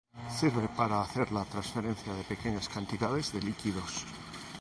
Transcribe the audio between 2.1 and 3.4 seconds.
de pequeñas cantidades